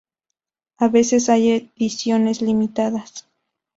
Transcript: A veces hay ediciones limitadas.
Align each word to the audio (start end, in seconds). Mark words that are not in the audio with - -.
A 0.77 0.87
veces 0.87 1.29
hay 1.29 1.51
ediciones 1.77 2.41
limitadas. 2.41 3.27